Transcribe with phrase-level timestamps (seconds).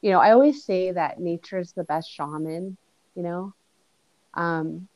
[0.00, 2.76] you know, I always say that nature is the best shaman,
[3.14, 3.54] you know.
[4.34, 4.88] Um,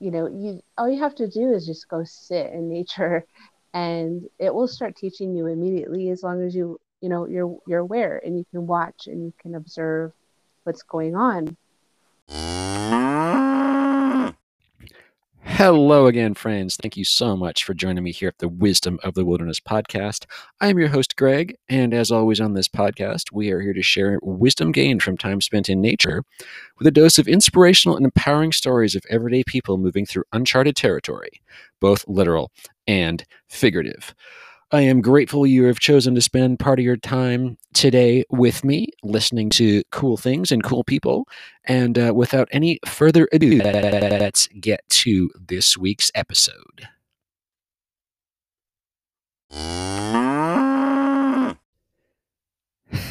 [0.00, 3.24] you know, you all you have to do is just go sit in nature
[3.74, 7.80] and it will start teaching you immediately as long as you, you know, you're you're
[7.80, 10.12] aware and you can watch and you can observe
[10.64, 11.56] what's going on.
[15.56, 16.74] Hello again, friends.
[16.74, 20.26] Thank you so much for joining me here at the Wisdom of the Wilderness podcast.
[20.60, 23.80] I am your host, Greg, and as always on this podcast, we are here to
[23.80, 26.24] share wisdom gained from time spent in nature
[26.76, 31.40] with a dose of inspirational and empowering stories of everyday people moving through uncharted territory,
[31.80, 32.50] both literal
[32.88, 34.12] and figurative.
[34.70, 38.88] I am grateful you have chosen to spend part of your time today with me,
[39.02, 41.28] listening to cool things and cool people.
[41.66, 46.88] And uh, without any further ado, let's get to this week's episode.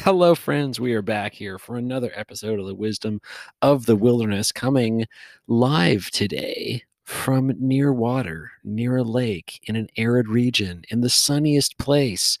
[0.02, 0.80] Hello, friends.
[0.80, 3.20] We are back here for another episode of the Wisdom
[3.62, 5.06] of the Wilderness coming
[5.46, 11.78] live today from near water, near a lake, in an arid region, in the sunniest
[11.78, 12.38] place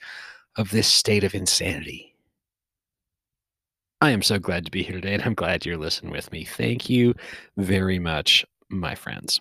[0.56, 2.14] of this state of insanity.
[4.00, 6.44] I am so glad to be here today, and I'm glad you're listening with me.
[6.44, 7.14] Thank you
[7.56, 9.40] very much, my friends.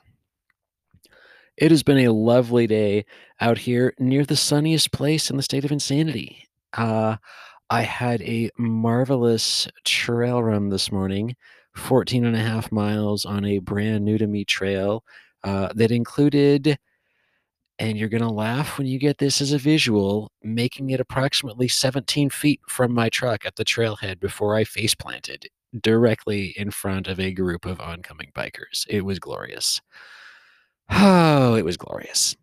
[1.58, 3.06] It has been a lovely day
[3.40, 6.48] out here near the sunniest place in the state of insanity.
[6.74, 7.18] Uh,
[7.70, 11.36] I had a marvelous trail run this morning
[11.76, 15.04] 14 and a half miles on a brand new to me trail
[15.44, 16.78] uh, that included,
[17.80, 21.68] and you're going to laugh when you get this as a visual, making it approximately
[21.68, 25.48] 17 feet from my truck at the trailhead before I face planted
[25.82, 28.86] directly in front of a group of oncoming bikers.
[28.88, 29.82] It was glorious.
[30.90, 32.36] Oh, it was glorious.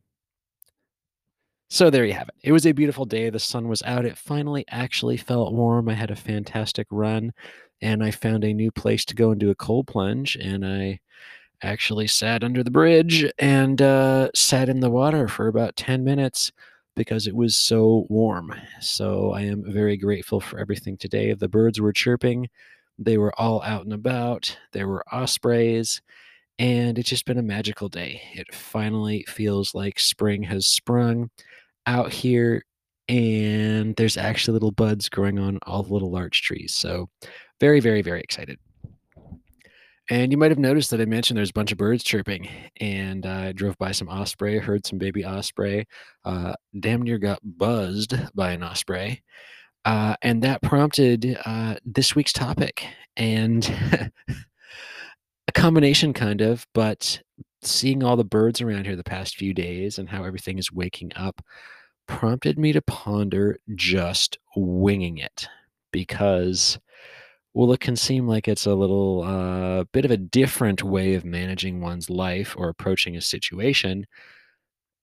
[1.71, 2.35] So there you have it.
[2.43, 3.31] It was a beautiful day.
[3.31, 4.05] The sun was out.
[4.05, 5.89] It finally actually felt warm.
[5.89, 7.33] I had a fantastic run
[7.83, 10.37] and I found a new place to go and do a cold plunge.
[10.37, 11.01] And I
[11.63, 16.53] actually sat under the bridge and uh, sat in the water for about 10 minutes
[16.97, 18.55] because it was so warm.
[18.81, 21.33] So I am very grateful for everything today.
[21.35, 22.49] The birds were chirping,
[22.99, 26.03] they were all out and about, there were ospreys.
[26.59, 28.21] And it's just been a magical day.
[28.35, 31.31] It finally feels like spring has sprung
[31.87, 32.65] out here,
[33.09, 36.75] and there's actually little buds growing on all the little larch trees.
[36.75, 37.09] So,
[37.61, 38.59] very, very, very excited.
[40.09, 42.49] And you might have noticed that I mentioned there's a bunch of birds chirping,
[42.81, 45.87] and I drove by some osprey, heard some baby osprey,
[46.25, 49.23] uh, damn near got buzzed by an osprey.
[49.85, 53.73] Uh, and that prompted uh, this week's topic and
[55.49, 57.21] a combination, kind of, but
[57.63, 61.13] seeing all the birds around here the past few days and how everything is waking
[61.15, 61.41] up
[62.09, 65.47] prompted me to ponder just winging it
[65.93, 66.79] because
[67.53, 71.25] well, it can seem like it's a little uh, bit of a different way of
[71.25, 74.07] managing one's life or approaching a situation.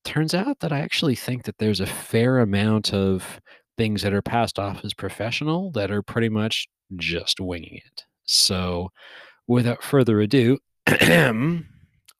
[0.05, 3.41] Turns out that I actually think that there's a fair amount of
[3.77, 8.05] things that are passed off as professional that are pretty much just winging it.
[8.23, 8.89] So,
[9.47, 10.57] without further ado,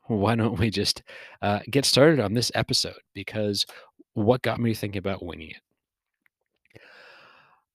[0.07, 1.03] why don't we just
[1.41, 2.99] uh, get started on this episode?
[3.13, 3.65] Because
[4.13, 5.61] what got me thinking about winging it?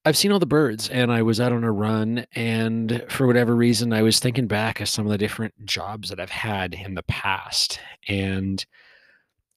[0.05, 3.55] I've seen all the birds and I was out on a run and for whatever
[3.55, 6.95] reason I was thinking back of some of the different jobs that I've had in
[6.95, 8.65] the past and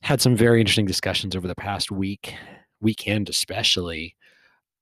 [0.04, 2.36] had some very interesting discussions over the past week,
[2.80, 4.16] weekend especially,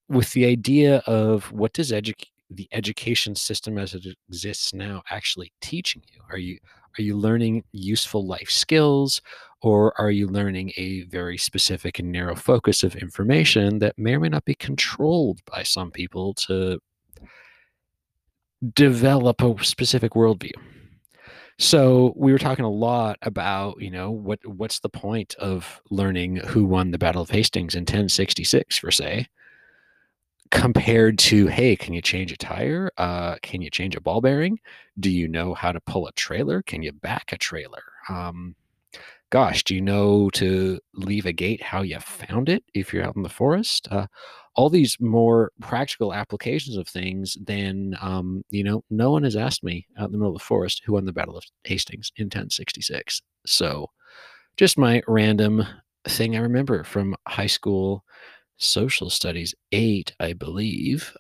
[0.10, 2.14] with the idea of what does edu-
[2.50, 6.20] the education system as it exists now actually teaching you?
[6.30, 6.58] Are you
[6.98, 9.22] are you learning useful life skills
[9.62, 14.20] or are you learning a very specific and narrow focus of information that may or
[14.20, 16.80] may not be controlled by some people to
[18.74, 20.52] develop a specific worldview?
[21.60, 26.38] So we were talking a lot about, you know, what what's the point of learning
[26.38, 29.28] who won the Battle of Hastings in 1066, for say,
[30.54, 32.92] compared to hey can you change a tire?
[32.98, 34.60] Uh, can you change a ball bearing?
[35.00, 36.62] Do you know how to pull a trailer?
[36.62, 37.84] Can you back a trailer?
[38.08, 38.56] Um,
[39.32, 43.16] gosh do you know to leave a gate how you found it if you're out
[43.16, 43.88] in the forest?
[43.92, 44.06] Uh,
[44.56, 49.64] all these more practical applications of things than um, you know no one has asked
[49.64, 52.26] me out in the middle of the forest who won the battle of hastings in
[52.26, 53.90] 1066 so
[54.58, 55.66] just my random
[56.08, 58.04] thing i remember from high school
[58.64, 61.16] social studies eight, I believe,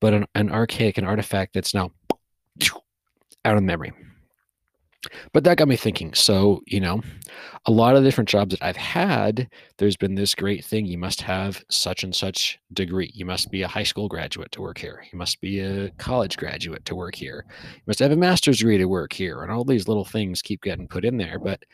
[0.00, 1.90] but an, an archaic, an artifact that's now
[3.44, 3.92] out of memory.
[5.32, 6.14] but that got me thinking.
[6.14, 7.02] So, you know,
[7.66, 9.48] a lot of different jobs that I've had,
[9.78, 10.86] there's been this great thing.
[10.86, 13.10] You must have such and such degree.
[13.14, 15.04] You must be a high school graduate to work here.
[15.12, 17.44] You must be a college graduate to work here.
[17.74, 19.42] You must have a master's degree to work here.
[19.42, 21.38] And all these little things keep getting put in there.
[21.38, 21.64] But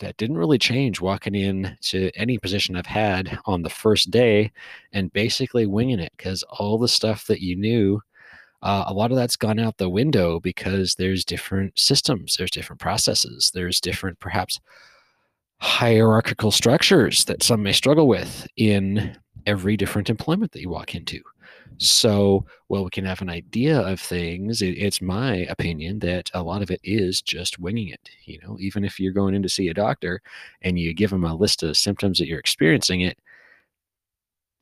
[0.00, 4.52] that didn't really change walking in to any position I've had on the first day
[4.92, 8.00] and basically winging it because all the stuff that you knew
[8.62, 12.80] uh, a lot of that's gone out the window because there's different systems, there's different
[12.80, 14.58] processes, there's different perhaps
[15.58, 21.20] hierarchical structures that some may struggle with in every different employment that you walk into.
[21.78, 24.62] So, well, we can have an idea of things.
[24.62, 28.10] It, it's my opinion that a lot of it is just winging it.
[28.24, 30.22] You know, even if you're going in to see a doctor
[30.62, 33.18] and you give them a list of symptoms that you're experiencing, it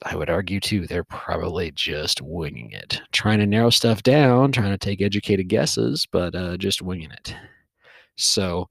[0.05, 4.71] I would argue too, they're probably just winging it, trying to narrow stuff down, trying
[4.73, 7.35] to take educated guesses, but uh, just winging it.
[8.17, 8.69] So,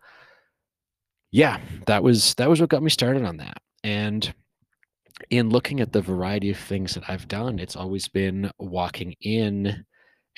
[1.31, 3.57] yeah, that was that was what got me started on that.
[3.83, 4.33] And
[5.29, 9.85] in looking at the variety of things that I've done, it's always been walking in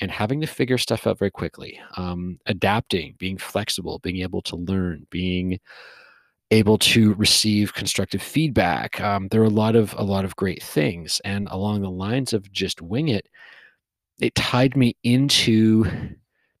[0.00, 4.56] and having to figure stuff out very quickly, um, adapting, being flexible, being able to
[4.56, 5.58] learn, being
[6.50, 9.00] able to receive constructive feedback.
[9.00, 12.32] Um, there are a lot of a lot of great things, and along the lines
[12.32, 13.28] of just wing it,
[14.20, 15.84] it tied me into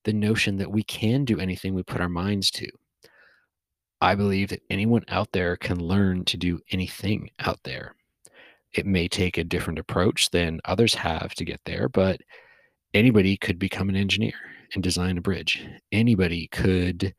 [0.04, 2.68] the notion that we can do anything we put our minds to.
[4.00, 7.94] I believe that anyone out there can learn to do anything out there.
[8.74, 12.20] It may take a different approach than others have to get there, but
[12.92, 14.34] anybody could become an engineer
[14.74, 15.64] and design a bridge.
[15.92, 17.14] Anybody could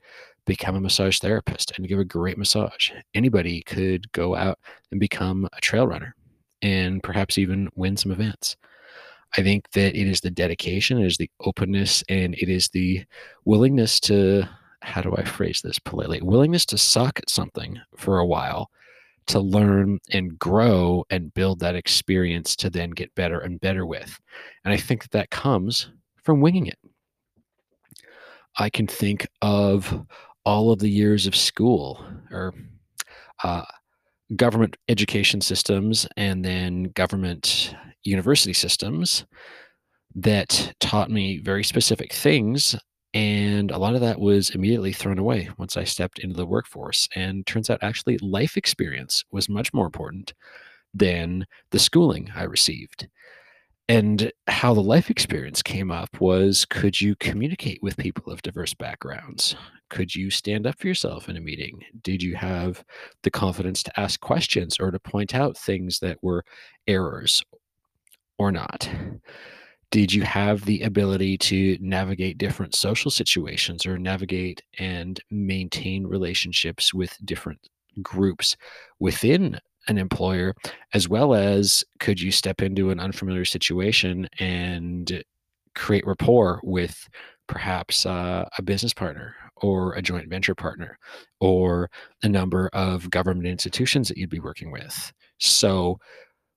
[0.46, 2.92] become a massage therapist and give a great massage.
[3.14, 4.60] Anybody could go out
[4.92, 6.16] and become a trail runner
[6.62, 8.58] and perhaps even win some events.
[9.38, 13.06] I think that it is the dedication, it is the openness, and it is the
[13.44, 14.48] willingness to,
[14.82, 16.22] how do I phrase this politely?
[16.22, 18.70] Willingness to suck at something for a while,
[19.28, 24.20] to learn and grow and build that experience to then get better and better with.
[24.64, 25.90] And I think that that comes
[26.24, 26.80] from winging it.
[28.58, 30.06] I can think of
[30.46, 32.54] all of the years of school or
[33.44, 33.66] uh,
[34.36, 39.26] government education systems and then government university systems
[40.16, 42.76] that taught me very specific things
[43.16, 47.10] and a lot of that was immediately thrown away once i stepped into the workforce
[47.16, 50.34] and turns out actually life experience was much more important
[50.96, 53.08] than the schooling i received.
[53.88, 58.74] And how the life experience came up was could you communicate with people of diverse
[58.74, 59.56] backgrounds?
[59.92, 61.80] Could you stand up for yourself in a meeting?
[62.02, 62.84] Did you have
[63.22, 66.44] the confidence to ask questions or to point out things that were
[66.88, 67.44] errors
[68.40, 68.90] or not
[69.96, 76.94] did you have the ability to navigate different social situations or navigate and maintain relationships
[76.94, 77.70] with different
[78.02, 78.58] groups
[79.00, 79.58] within
[79.88, 80.54] an employer,
[80.94, 85.24] as well as could you step into an unfamiliar situation and
[85.76, 87.08] create rapport with
[87.48, 91.00] perhaps uh, a business partner or a joint venture partner
[91.40, 91.90] or
[92.22, 95.14] a number of government institutions that you'd be working with.
[95.38, 96.00] So,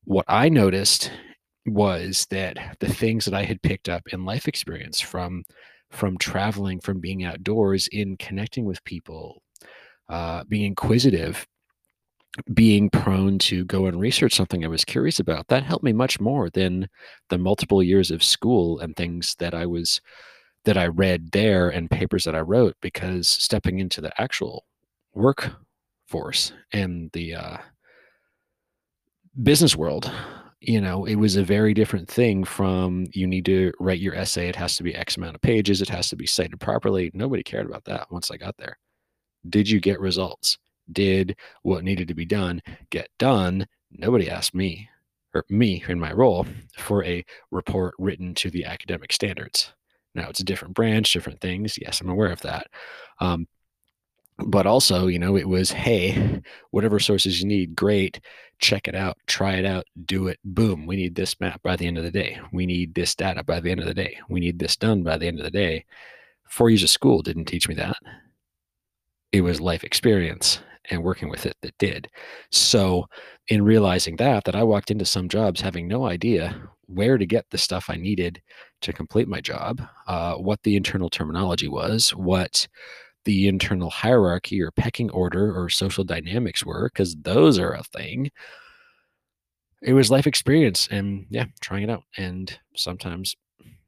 [0.07, 1.13] what I noticed
[1.67, 5.45] was that the things that I had picked up in life experience from
[5.91, 9.43] from traveling, from being outdoors, in connecting with people,
[10.11, 11.47] uh, being inquisitive,
[12.55, 16.21] being prone to go and research something I was curious about, that helped me much
[16.21, 16.89] more than
[17.31, 20.01] the multiple years of school and things that I was
[20.65, 24.67] that I read there and papers that I wrote because stepping into the actual
[25.15, 27.57] workforce and the uh,
[29.43, 30.11] business world,
[30.61, 34.49] you know, it was a very different thing from you need to write your essay.
[34.49, 35.81] It has to be X amount of pages.
[35.81, 37.11] It has to be cited properly.
[37.15, 38.79] Nobody cared about that once I got there.
[39.49, 40.59] Did you get results?
[40.93, 44.89] did what needed to be done get done, nobody asked me
[45.35, 46.47] or me in my role
[46.79, 49.73] for a report written to the academic standards.
[50.15, 51.79] Now it's a different branch, different things.
[51.79, 52.67] Yes, I'm aware of that.
[53.21, 53.47] Um,
[54.39, 56.41] but also, you know, it was, hey,
[56.71, 58.21] whatever sources you need, great,
[58.61, 60.39] check it out, try it out, do it.
[60.45, 62.39] Boom, we need this map by the end of the day.
[62.53, 64.19] We need this data by the end of the day.
[64.29, 65.85] We need this done by the end of the day.
[66.49, 67.97] Four years of school didn't teach me that.
[69.33, 72.09] It was life experience and working with it that did.
[72.51, 73.07] So,
[73.49, 77.45] in realizing that, that I walked into some jobs having no idea where to get
[77.51, 78.41] the stuff I needed
[78.81, 82.67] to complete my job, uh, what the internal terminology was, what
[83.25, 88.31] the internal hierarchy or pecking order or social dynamics were, because those are a thing.
[89.83, 92.05] It was life experience and yeah, trying it out.
[92.17, 93.37] And sometimes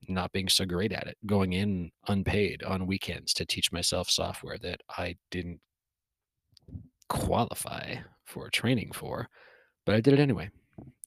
[0.08, 4.58] not being so great at it, going in unpaid on weekends to teach myself software
[4.58, 5.60] that I didn't
[7.08, 9.28] qualify for training for,
[9.86, 10.50] but I did it anyway.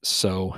[0.03, 0.55] So,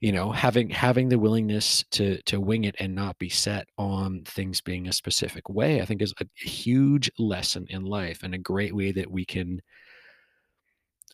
[0.00, 4.22] you know, having having the willingness to to wing it and not be set on
[4.24, 8.38] things being a specific way, I think is a huge lesson in life and a
[8.38, 9.60] great way that we can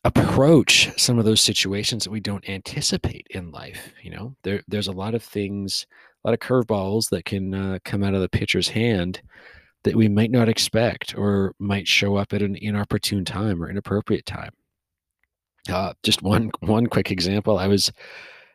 [0.05, 3.93] approach some of those situations that we don't anticipate in life.
[4.03, 5.85] You know, there there's a lot of things,
[6.25, 9.21] a lot of curveballs that can uh, come out of the pitcher's hand
[9.83, 14.27] that we might not expect or might show up at an inopportune time or inappropriate
[14.27, 14.51] time.
[15.69, 17.59] Uh, just one one quick example.
[17.59, 17.91] I was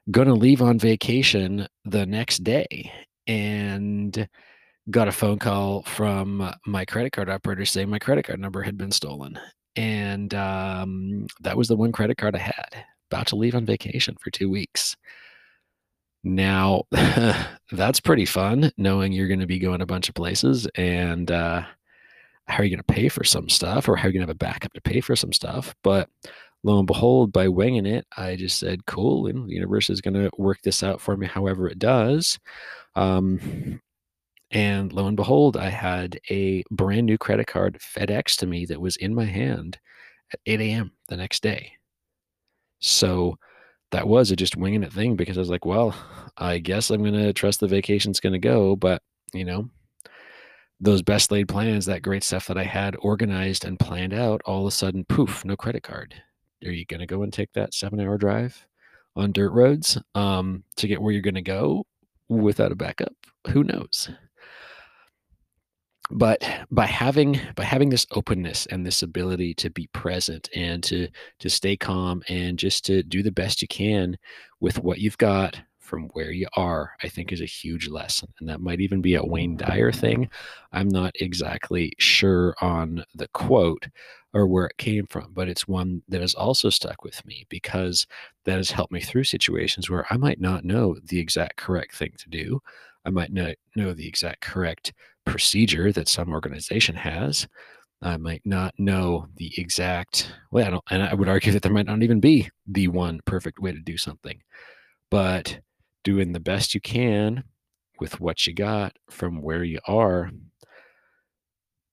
[0.09, 2.91] going to leave on vacation the next day
[3.27, 4.27] and
[4.89, 8.77] got a phone call from my credit card operator saying my credit card number had
[8.77, 9.39] been stolen
[9.75, 12.85] and um, that was the one credit card I had.
[13.09, 14.95] About to leave on vacation for two weeks.
[16.23, 16.83] Now,
[17.71, 21.63] that's pretty fun knowing you're going to be going a bunch of places and uh,
[22.47, 24.31] how are you going to pay for some stuff or how are you going to
[24.31, 25.73] have a backup to pay for some stuff?
[25.83, 26.09] But
[26.63, 30.29] lo and behold, by winging it, I just said, cool, the universe is going to
[30.37, 32.39] work this out for me however it does.
[32.95, 33.81] Um,
[34.51, 38.81] and lo and behold, I had a brand new credit card FedEx to me that
[38.81, 39.79] was in my hand
[40.33, 40.91] at 8 a.m.
[41.07, 41.73] the next day.
[42.79, 43.37] So
[43.91, 45.95] that was a just winging it thing because I was like, well,
[46.37, 48.75] I guess I'm going to trust the vacation's going to go.
[48.75, 49.01] But,
[49.33, 49.69] you know,
[50.79, 54.61] those best laid plans, that great stuff that I had organized and planned out, all
[54.61, 56.15] of a sudden, poof, no credit card.
[56.65, 58.67] Are you going to go and take that seven hour drive
[59.15, 61.85] on dirt roads um, to get where you're going to go
[62.29, 63.13] without a backup?
[63.47, 64.09] Who knows?
[66.11, 71.07] but by having by having this openness and this ability to be present and to
[71.39, 74.17] to stay calm and just to do the best you can
[74.59, 78.49] with what you've got from where you are i think is a huge lesson and
[78.49, 80.29] that might even be a wayne dyer thing
[80.73, 83.87] i'm not exactly sure on the quote
[84.33, 88.07] or where it came from but it's one that has also stuck with me because
[88.45, 92.13] that has helped me through situations where i might not know the exact correct thing
[92.17, 92.61] to do
[93.05, 94.93] i might not know the exact correct
[95.25, 97.47] procedure that some organization has.
[98.01, 100.63] I might not know the exact way.
[100.63, 103.59] I don't, and I would argue that there might not even be the one perfect
[103.59, 104.41] way to do something,
[105.09, 105.59] but
[106.03, 107.43] doing the best you can
[107.99, 110.31] with what you got from where you are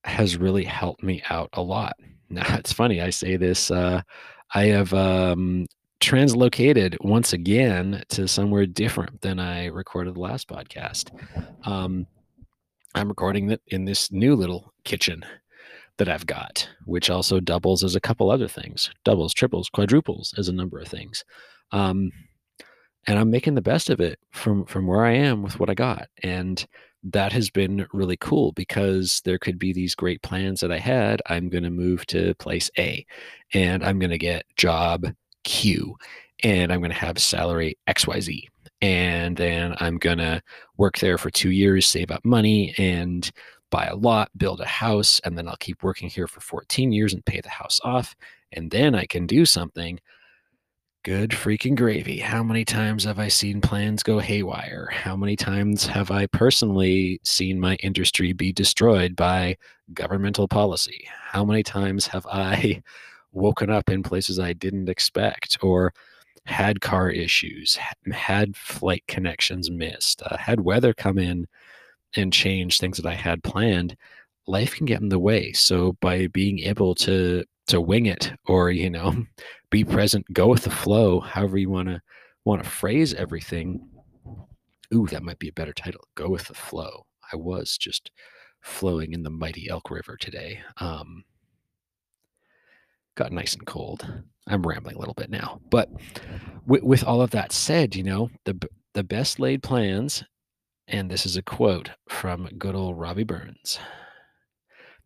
[0.04, 1.96] has really helped me out a lot.
[2.30, 3.00] It's funny.
[3.00, 4.02] I say this, uh,
[4.54, 5.66] I have, um,
[6.00, 11.10] translocated once again to somewhere different than I recorded the last podcast.
[11.66, 12.06] Um,
[12.94, 15.24] I'm recording it in this new little kitchen
[15.98, 20.48] that I've got, which also doubles as a couple other things doubles, triples, quadruples as
[20.48, 21.24] a number of things.
[21.72, 22.12] Um,
[23.06, 25.74] and I'm making the best of it from from where I am with what I
[25.74, 26.08] got.
[26.22, 26.64] And
[27.04, 31.22] that has been really cool because there could be these great plans that I had.
[31.26, 33.06] I'm going to move to place A
[33.54, 35.06] and I'm going to get job
[35.44, 35.96] Q
[36.42, 38.48] and I'm going to have salary XYZ
[38.80, 40.42] and then I'm going to
[40.76, 43.28] work there for two years, save up money, and
[43.70, 47.12] buy a lot, build a house, and then I'll keep working here for 14 years
[47.12, 48.14] and pay the house off.
[48.52, 49.98] And then I can do something.
[51.04, 52.18] Good freaking gravy.
[52.18, 54.90] How many times have I seen plans go haywire?
[54.92, 59.56] How many times have I personally seen my industry be destroyed by
[59.94, 61.08] governmental policy?
[61.08, 62.82] How many times have I
[63.32, 65.94] woken up in places I didn't expect or
[66.46, 67.78] had car issues,
[68.12, 71.46] had flight connections missed, uh, had weather come in
[72.16, 73.96] and change things that I had planned,
[74.48, 75.52] life can get in the way.
[75.52, 79.24] So by being able to to wing it or you know
[79.70, 82.00] be present, go with the flow, however you want to
[82.44, 83.88] want to phrase everything.
[84.94, 86.00] Ooh, that might be a better title.
[86.14, 87.04] Go with the flow.
[87.30, 88.10] I was just
[88.62, 90.60] flowing in the mighty Elk River today.
[90.78, 91.24] Um,
[93.14, 94.10] got nice and cold.
[94.46, 95.90] I'm rambling a little bit now, but
[96.66, 98.58] with, with all of that said, you know the
[98.94, 100.24] the best laid plans,
[100.86, 103.78] and this is a quote from good old Robbie Burns.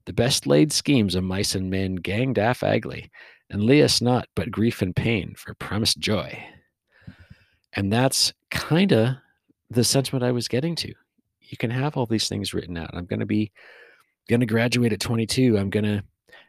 [0.05, 3.11] The best laid schemes of mice and men gang daff agley,
[3.51, 6.43] and us not but grief and pain for promised joy.
[7.75, 9.17] And that's kind of
[9.71, 10.93] the sentiment I was getting to.
[11.41, 12.91] You can have all these things written out.
[12.95, 13.53] I'm going to be
[14.29, 15.59] going to graduate at 22.
[15.59, 16.03] I'm going to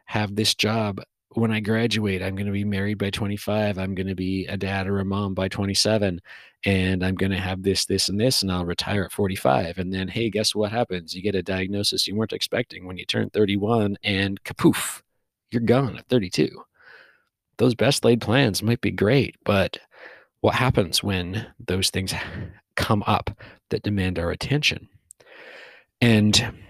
[0.06, 1.00] have this job
[1.34, 3.78] when I graduate, I'm going to be married by 25.
[3.78, 6.20] I'm going to be a dad or a mom by 27.
[6.64, 9.78] And I'm going to have this, this, and this, and I'll retire at 45.
[9.78, 11.14] And then, hey, guess what happens?
[11.14, 15.02] You get a diagnosis you weren't expecting when you turn 31, and kapoof,
[15.50, 16.48] you're gone at 32.
[17.58, 19.78] Those best laid plans might be great, but
[20.40, 22.14] what happens when those things
[22.76, 23.30] come up
[23.70, 24.88] that demand our attention.
[26.00, 26.63] And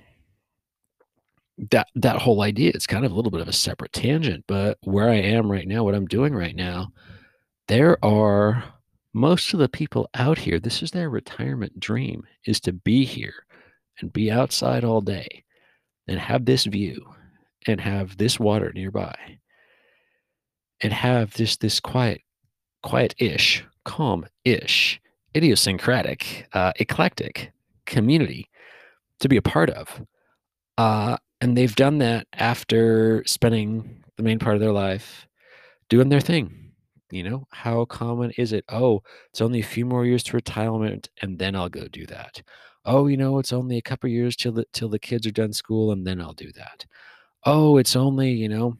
[1.70, 4.78] that that whole idea it's kind of a little bit of a separate tangent, but
[4.82, 6.92] where I am right now, what I'm doing right now,
[7.68, 8.64] there are
[9.12, 13.46] most of the people out here, this is their retirement dream is to be here
[14.00, 15.44] and be outside all day
[16.08, 17.00] and have this view
[17.66, 19.14] and have this water nearby
[20.82, 22.20] and have this this quiet
[22.82, 25.00] quiet-ish calm-ish
[25.36, 27.52] idiosyncratic uh, eclectic
[27.86, 28.48] community
[29.20, 30.02] to be a part of.
[30.76, 35.26] Uh, and they've done that after spending the main part of their life
[35.88, 36.60] doing their thing
[37.10, 37.46] you know?
[37.52, 38.64] How common is it?
[38.68, 42.42] Oh it's only a few more years to retirement and then i'll go do that.
[42.84, 45.52] Oh you know it's only a couple years till the till the kids are done
[45.52, 46.86] school and then i'll do that.
[47.44, 48.76] Oh it's only you know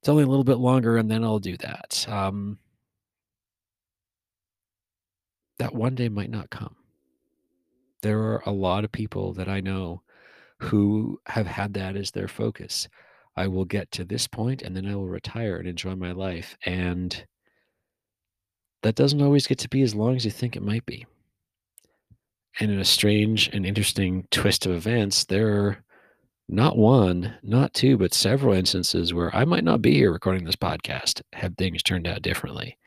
[0.00, 2.06] it's only a little bit longer and then i'll do that.
[2.08, 2.58] Um
[5.58, 6.76] that one day might not come.
[8.02, 10.02] There are a lot of people that i know
[10.58, 12.88] who have had that as their focus.
[13.36, 16.56] I will get to this point and then I will retire and enjoy my life.
[16.64, 17.26] And
[18.82, 21.06] that doesn't always get to be as long as you think it might be.
[22.60, 25.84] And in a strange and interesting twist of events, there are
[26.48, 30.56] not one, not two, but several instances where I might not be here recording this
[30.56, 32.78] podcast had things turned out differently.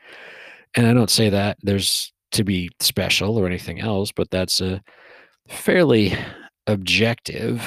[0.74, 4.82] And I don't say that there's to be special or anything else, but that's a
[5.48, 6.16] fairly
[6.68, 7.62] objective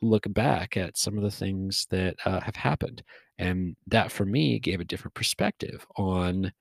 [0.00, 3.02] look back at some of the things that uh, have happened.
[3.38, 6.52] And that for me gave a different perspective on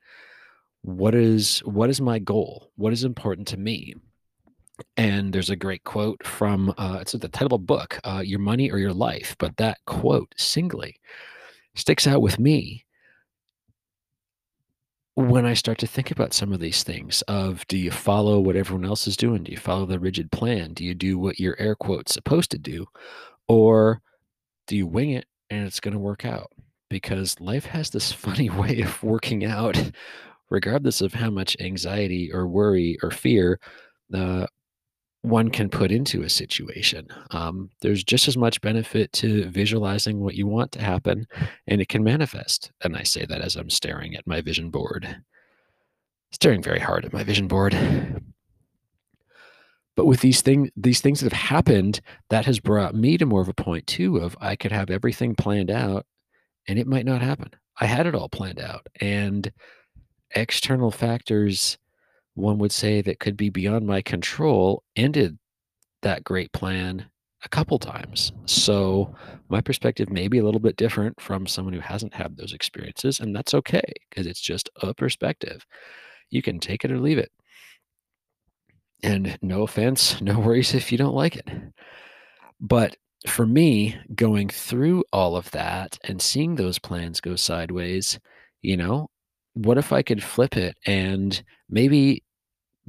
[0.83, 3.93] what is what is my goal what is important to me
[4.97, 8.39] and there's a great quote from uh, it's the title of a book uh, your
[8.39, 10.95] money or your life but that quote singly
[11.75, 12.83] sticks out with me
[15.15, 18.55] when I start to think about some of these things of do you follow what
[18.55, 19.43] everyone else is doing?
[19.43, 20.73] Do you follow the rigid plan?
[20.73, 22.85] Do you do what your air quotes supposed to do?
[23.47, 24.01] Or
[24.67, 26.51] do you wing it and it's going to work out?
[26.89, 29.91] Because life has this funny way of working out,
[30.49, 33.59] regardless of how much anxiety or worry or fear
[34.13, 34.47] uh,
[35.23, 37.07] one can put into a situation.
[37.29, 41.27] Um, there's just as much benefit to visualizing what you want to happen,
[41.67, 42.71] and it can manifest.
[42.83, 45.21] And I say that as I'm staring at my vision board,
[46.31, 47.77] staring very hard at my vision board.
[49.95, 53.41] But with these things, these things that have happened, that has brought me to more
[53.41, 56.05] of a point too of I could have everything planned out,
[56.67, 57.51] and it might not happen.
[57.79, 59.51] I had it all planned out, and
[60.33, 61.77] external factors
[62.35, 65.37] one would say that could be beyond my control ended
[66.01, 67.05] that great plan
[67.43, 68.31] a couple times.
[68.45, 69.13] So
[69.49, 73.19] my perspective may be a little bit different from someone who hasn't had those experiences,
[73.19, 75.65] and that's okay because it's just a perspective.
[76.29, 77.31] You can take it or leave it.
[79.03, 81.47] And no offense, no worries if you don't like it.
[82.59, 82.95] But
[83.27, 88.19] for me, going through all of that and seeing those plans go sideways,
[88.61, 89.09] you know,
[89.53, 92.23] what if I could flip it and maybe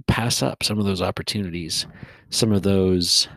[0.06, 1.86] pass up some of those opportunities,
[2.30, 3.28] some of those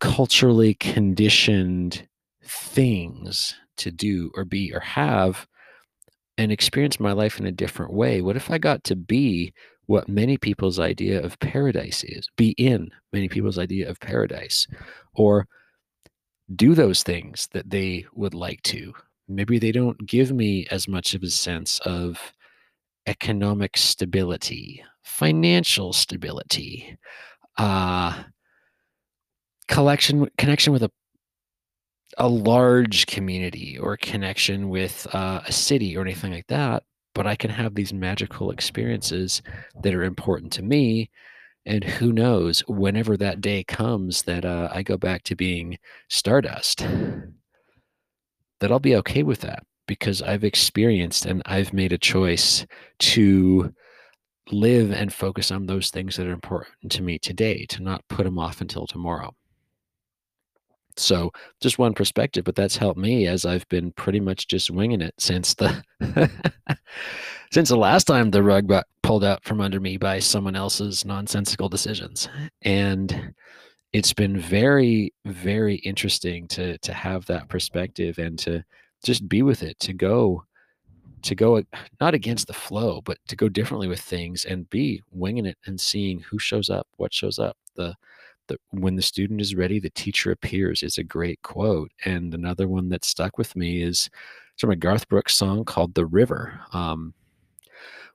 [0.00, 2.06] culturally conditioned
[2.44, 5.46] things to do or be or have
[6.36, 8.22] and experience my life in a different way?
[8.22, 9.52] What if I got to be
[9.86, 14.66] what many people's idea of paradise is, be in many people's idea of paradise,
[15.14, 15.46] or
[16.54, 18.92] do those things that they would like to?
[19.28, 22.32] Maybe they don't give me as much of a sense of
[23.06, 26.96] economic stability, financial stability,
[27.56, 28.24] uh,
[29.68, 30.90] collection connection with a
[32.16, 36.82] a large community or connection with uh, a city or anything like that.
[37.14, 39.42] But I can have these magical experiences
[39.82, 41.10] that are important to me.
[41.66, 46.86] And who knows, whenever that day comes that uh, I go back to being stardust,
[48.60, 52.66] that I'll be okay with that because I've experienced and I've made a choice
[53.00, 53.72] to
[54.50, 58.24] live and focus on those things that are important to me today, to not put
[58.24, 59.34] them off until tomorrow.
[60.96, 65.00] So, just one perspective, but that's helped me as I've been pretty much just winging
[65.00, 65.82] it since the
[67.52, 71.04] since the last time the rug got pulled out from under me by someone else's
[71.04, 72.28] nonsensical decisions.
[72.62, 73.32] And
[73.92, 78.62] it's been very very interesting to to have that perspective and to
[79.04, 80.44] just be with it to go
[81.22, 81.62] to go
[82.00, 85.80] not against the flow but to go differently with things and be winging it and
[85.80, 87.56] seeing who shows up what shows up.
[87.76, 87.94] The
[88.48, 91.90] the when the student is ready the teacher appears is a great quote.
[92.04, 94.08] And another one that stuck with me is
[94.58, 97.14] from a garth brooks song called the river um,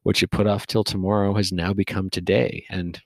[0.03, 2.65] what you put off till tomorrow has now become today.
[2.69, 3.01] And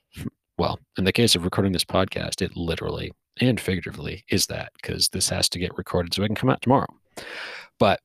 [0.58, 5.08] well, in the case of recording this podcast, it literally and figuratively is that because
[5.08, 6.92] this has to get recorded so it can come out tomorrow.
[7.78, 8.00] But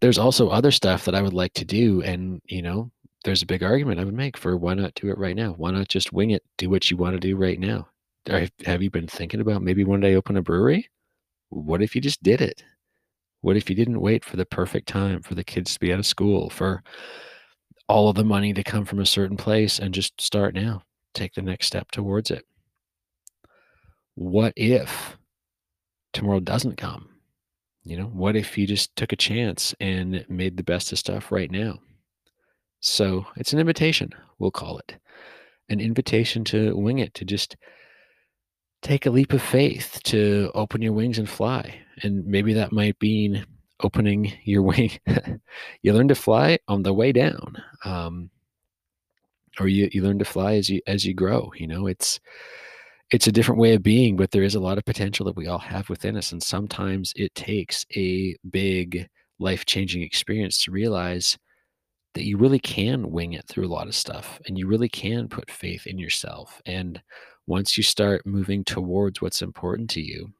[0.00, 2.02] there's also other stuff that I would like to do.
[2.02, 2.90] And, you know,
[3.24, 5.52] there's a big argument I would make for why not do it right now?
[5.52, 6.42] Why not just wing it?
[6.58, 7.86] Do what you want to do right now.
[8.26, 10.88] Have you been thinking about maybe one day open a brewery?
[11.50, 12.64] What if you just did it?
[13.42, 15.98] What if you didn't wait for the perfect time for the kids to be out
[15.98, 16.82] of school, for
[17.90, 20.82] all of the money to come from a certain place and just start now?
[21.12, 22.44] Take the next step towards it.
[24.14, 25.16] What if
[26.12, 27.08] tomorrow doesn't come?
[27.82, 31.32] You know, what if you just took a chance and made the best of stuff
[31.32, 31.78] right now?
[32.78, 34.94] So it's an invitation, we'll call it
[35.68, 37.56] an invitation to wing it, to just
[38.82, 41.80] take a leap of faith, to open your wings and fly.
[42.02, 43.46] And maybe that might mean
[43.82, 44.90] opening your wing.
[45.82, 47.62] you learn to fly on the way down.
[47.84, 48.30] Um,
[49.58, 51.52] or you, you learn to fly as you as you grow.
[51.56, 52.20] You know, it's
[53.10, 55.48] it's a different way of being, but there is a lot of potential that we
[55.48, 56.30] all have within us.
[56.30, 59.08] And sometimes it takes a big
[59.40, 61.36] life changing experience to realize
[62.14, 65.28] that you really can wing it through a lot of stuff and you really can
[65.28, 66.60] put faith in yourself.
[66.66, 67.00] And
[67.46, 70.32] once you start moving towards what's important to you,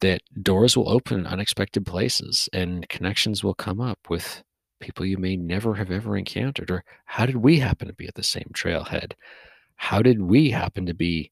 [0.00, 4.42] that doors will open in unexpected places and connections will come up with
[4.80, 6.70] people you may never have ever encountered.
[6.70, 9.12] Or how did we happen to be at the same trailhead?
[9.76, 11.30] How did we happen to be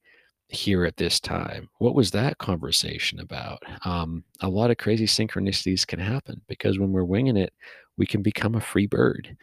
[0.48, 1.68] here at this time?
[1.79, 3.62] What was that conversation about?
[3.85, 7.53] Um, a lot of crazy synchronicities can happen because when we're winging it,
[7.96, 9.37] we can become a free bird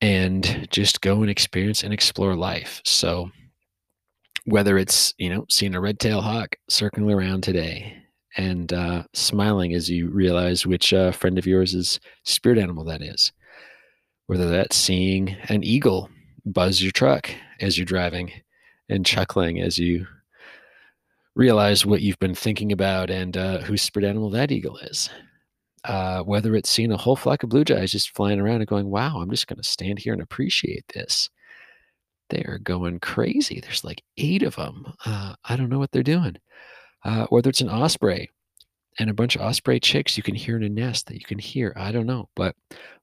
[0.00, 2.80] and just go and experience and explore life.
[2.84, 3.30] So,
[4.46, 7.96] whether it's you know seeing a red tail hawk circling around today
[8.36, 13.02] and uh, smiling as you realize which uh, friend of yours' is spirit animal that
[13.02, 13.32] is,
[14.26, 16.10] whether that's seeing an eagle
[16.44, 17.30] buzz your truck
[17.60, 18.30] as you're driving
[18.88, 20.06] and chuckling as you
[21.34, 25.10] realize what you've been thinking about and uh, whose spirit animal that eagle is.
[25.84, 28.88] Uh, whether it's seeing a whole flock of blue jays just flying around and going,
[28.88, 31.28] wow, I'm just going to stand here and appreciate this.
[32.30, 33.60] They're going crazy.
[33.60, 34.92] There's like eight of them.
[35.04, 36.36] Uh, I don't know what they're doing.
[37.04, 38.30] Uh, whether it's an osprey
[38.98, 41.38] and a bunch of osprey chicks you can hear in a nest that you can
[41.38, 41.72] hear.
[41.76, 42.28] I don't know.
[42.34, 42.56] But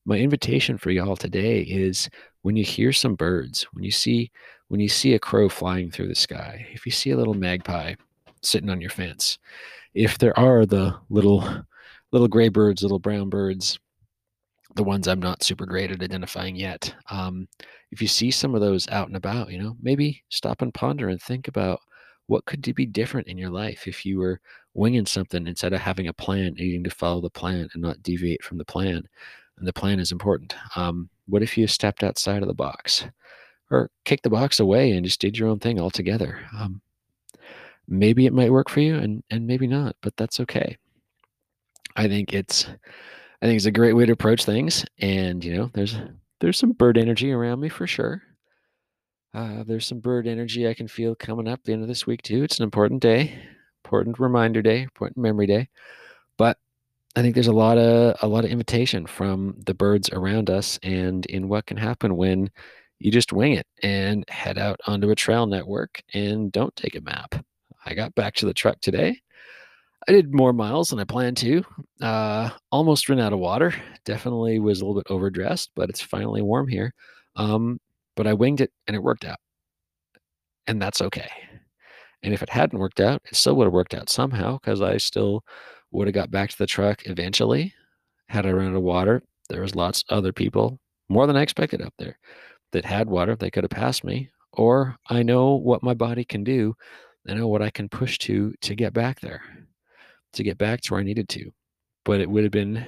[0.05, 2.09] my invitation for y'all today is
[2.41, 4.31] when you hear some birds, when you see
[4.69, 7.93] when you see a crow flying through the sky, if you see a little magpie
[8.41, 9.37] sitting on your fence,
[9.93, 11.43] if there are the little
[12.11, 13.79] little gray birds, little brown birds,
[14.75, 16.93] the ones I'm not super great at identifying yet.
[17.09, 17.47] Um,
[17.91, 21.09] if you see some of those out and about, you know, maybe stop and ponder
[21.09, 21.79] and think about
[22.27, 24.39] what could be different in your life if you were
[24.73, 28.43] winging something instead of having a plan, needing to follow the plan and not deviate
[28.43, 29.03] from the plan.
[29.57, 30.55] And the plan is important.
[30.75, 33.05] Um, what if you stepped outside of the box
[33.69, 36.39] or kicked the box away and just did your own thing altogether?
[36.57, 36.81] Um,
[37.87, 40.77] maybe it might work for you and, and maybe not, but that's okay.
[41.97, 42.67] I think it's
[43.41, 44.85] I think it's a great way to approach things.
[44.99, 45.97] And you know, there's
[46.39, 48.23] there's some bird energy around me for sure.
[49.33, 52.21] Uh, there's some bird energy I can feel coming up the end of this week
[52.21, 52.43] too.
[52.43, 53.39] It's an important day,
[53.85, 55.69] important reminder day, important memory day.
[56.37, 56.57] But
[57.15, 60.79] I think there's a lot of a lot of invitation from the birds around us
[60.83, 62.49] and in what can happen when
[62.99, 67.01] you just wing it and head out onto a trail network and don't take a
[67.01, 67.35] map.
[67.85, 69.21] I got back to the truck today.
[70.07, 71.63] I did more miles than I planned to.
[72.01, 73.73] Uh, almost ran out of water.
[74.03, 76.93] Definitely was a little bit overdressed, but it's finally warm here.
[77.35, 77.79] Um,
[78.15, 79.37] but I winged it and it worked out.
[80.67, 81.29] And that's okay.
[82.23, 84.97] And if it hadn't worked out, it still would have worked out somehow because I
[84.97, 85.43] still
[85.91, 87.73] would have got back to the truck eventually.
[88.27, 91.41] Had I run out of water, there was lots of other people, more than I
[91.41, 92.17] expected up there,
[92.71, 93.35] that had water.
[93.35, 94.29] They could have passed me.
[94.53, 96.75] Or I know what my body can do.
[97.27, 99.41] I know what I can push to to get back there,
[100.33, 101.51] to get back to where I needed to.
[102.03, 102.85] But it would have been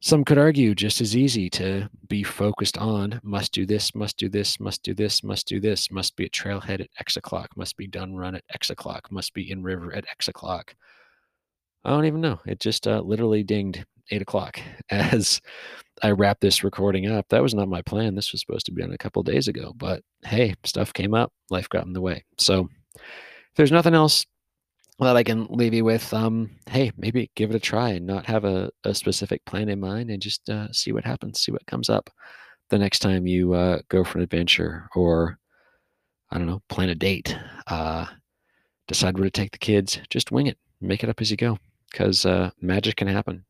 [0.00, 4.28] some could argue just as easy to be focused on must do this, must do
[4.28, 7.76] this, must do this, must do this, must be at trailhead at X o'clock, must
[7.76, 10.74] be done run at X o'clock, must be in river at X o'clock.
[11.84, 12.38] I don't even know.
[12.46, 15.40] It just uh, literally dinged eight o'clock as
[16.00, 17.26] I wrap this recording up.
[17.30, 18.14] That was not my plan.
[18.14, 21.32] This was supposed to be done a couple days ago, but hey, stuff came up,
[21.50, 22.24] life got in the way.
[22.38, 24.24] So if there's nothing else
[25.06, 28.26] that I can leave you with, um, hey, maybe give it a try and not
[28.26, 31.66] have a, a specific plan in mind and just uh, see what happens, see what
[31.66, 32.10] comes up
[32.70, 35.38] the next time you uh, go for an adventure or,
[36.30, 37.36] I don't know, plan a date,
[37.68, 38.06] uh,
[38.88, 41.58] decide where to take the kids, just wing it, make it up as you go
[41.90, 43.44] because uh, magic can happen.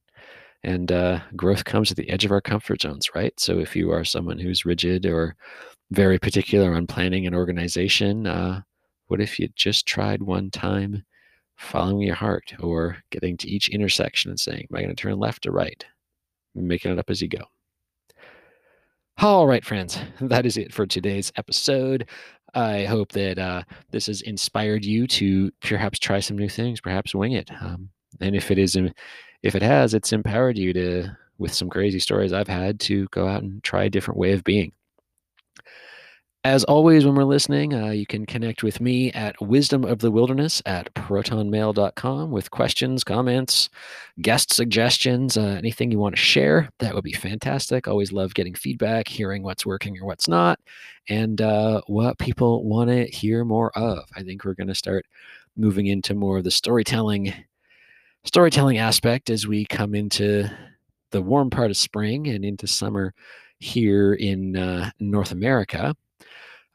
[0.64, 3.32] And uh, growth comes at the edge of our comfort zones, right?
[3.38, 5.36] So if you are someone who's rigid or
[5.92, 8.62] very particular on planning and organization, uh,
[9.06, 11.04] what if you just tried one time
[11.58, 15.18] following your heart or getting to each intersection and saying, Am I going to turn
[15.18, 15.84] left or right?
[16.54, 17.44] Making it up as you go.
[19.18, 22.08] All right, friends, that is it for today's episode.
[22.54, 27.14] I hope that uh, this has inspired you to perhaps try some new things, perhaps
[27.14, 27.50] wing it.
[27.60, 27.90] Um,
[28.20, 28.76] and if it is,
[29.42, 33.28] if it has, it's empowered you to, with some crazy stories I've had, to go
[33.28, 34.72] out and try a different way of being.
[36.48, 40.10] As always, when we're listening, uh, you can connect with me at wisdom of the
[40.10, 43.68] wilderness at protonmail.com with questions, comments,
[44.22, 46.70] guest suggestions, uh, anything you want to share.
[46.78, 47.86] That would be fantastic.
[47.86, 50.58] Always love getting feedback, hearing what's working or what's not,
[51.10, 54.08] and uh, what people want to hear more of.
[54.16, 55.04] I think we're going to start
[55.54, 57.30] moving into more of the storytelling
[58.24, 60.48] storytelling aspect as we come into
[61.10, 63.12] the warm part of spring and into summer
[63.58, 65.94] here in uh, North America.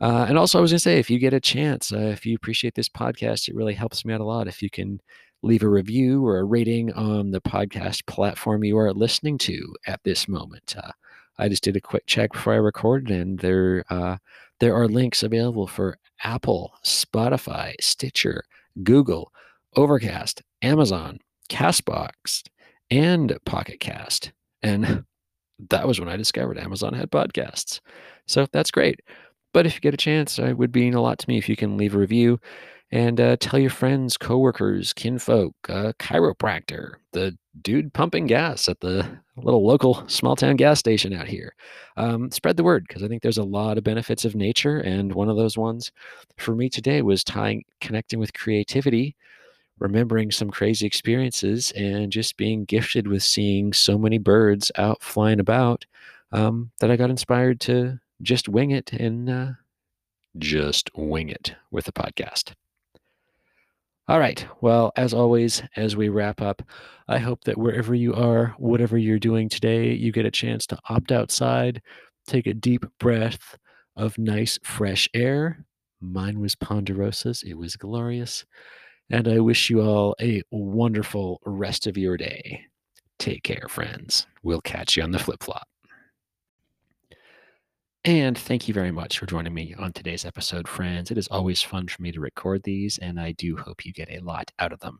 [0.03, 2.25] Uh, and also, I was going to say, if you get a chance, uh, if
[2.25, 4.49] you appreciate this podcast, it really helps me out a lot.
[4.49, 4.99] If you can
[5.43, 10.01] leave a review or a rating on the podcast platform you are listening to at
[10.03, 10.75] this moment.
[10.77, 10.91] Uh,
[11.37, 14.17] I just did a quick check before I recorded, and there uh,
[14.59, 18.43] there are links available for Apple, Spotify, Stitcher,
[18.83, 19.31] Google,
[19.77, 22.43] Overcast, Amazon, Castbox,
[22.91, 24.33] and Pocket Cast.
[24.61, 25.05] And
[25.69, 27.79] that was when I discovered Amazon had podcasts.
[28.27, 28.99] So that's great.
[29.53, 31.55] But if you get a chance, it would mean a lot to me if you
[31.55, 32.39] can leave a review
[32.91, 39.07] and uh, tell your friends, coworkers, kinfolk, uh, chiropractor, the dude pumping gas at the
[39.35, 41.55] little local small town gas station out here.
[41.97, 45.13] Um, spread the word because I think there's a lot of benefits of nature, and
[45.13, 45.91] one of those ones
[46.37, 49.15] for me today was tying connecting with creativity,
[49.79, 55.39] remembering some crazy experiences, and just being gifted with seeing so many birds out flying
[55.39, 55.85] about
[56.31, 59.51] um, that I got inspired to just wing it and uh,
[60.39, 62.53] just wing it with the podcast.
[64.07, 64.45] All right.
[64.59, 66.61] Well, as always, as we wrap up,
[67.07, 70.79] I hope that wherever you are, whatever you're doing today, you get a chance to
[70.89, 71.81] opt outside,
[72.27, 73.57] take a deep breath
[73.95, 75.65] of nice, fresh air.
[76.01, 77.43] Mine was ponderosa's.
[77.43, 78.43] It was glorious.
[79.09, 82.61] And I wish you all a wonderful rest of your day.
[83.19, 84.27] Take care, friends.
[84.43, 85.67] We'll catch you on the flip flop.
[88.05, 91.09] And thank you very much for joining me on today's episode, friends.
[91.09, 94.09] It is always fun for me to record these, and I do hope you get
[94.11, 94.99] a lot out of them.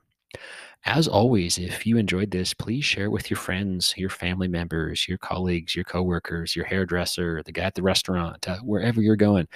[0.86, 5.08] As always, if you enjoyed this, please share it with your friends, your family members,
[5.08, 9.48] your colleagues, your coworkers, your hairdresser, the guy at the restaurant, uh, wherever you're going.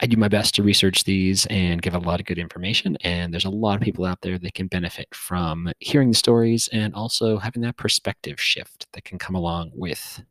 [0.00, 2.96] I do my best to research these and give a lot of good information.
[3.02, 6.68] And there's a lot of people out there that can benefit from hearing the stories
[6.72, 10.22] and also having that perspective shift that can come along with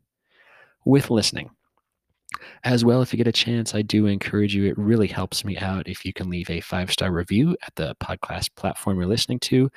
[0.84, 1.53] with listening.
[2.64, 4.64] As well, if you get a chance, I do encourage you.
[4.64, 7.94] It really helps me out if you can leave a five star review at the
[8.02, 9.70] podcast platform you're listening to,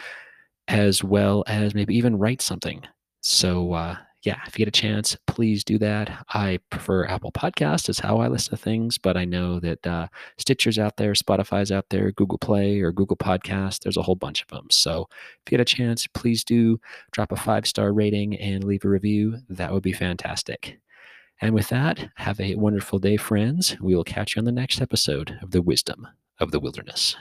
[0.67, 2.81] as well as maybe even write something.
[3.21, 6.25] So, uh, yeah, if you get a chance, please do that.
[6.29, 10.07] I prefer Apple Podcast is how I listen to things, but I know that uh,
[10.37, 13.81] Stitcher's out there, Spotify's out there, Google Play or Google Podcast.
[13.81, 14.67] There's a whole bunch of them.
[14.71, 16.79] So if you get a chance, please do
[17.11, 19.37] drop a five star rating and leave a review.
[19.49, 20.79] That would be fantastic.
[21.41, 23.75] And with that, have a wonderful day, friends.
[23.81, 26.07] We will catch you on the next episode of the Wisdom
[26.39, 27.17] of the Wilderness.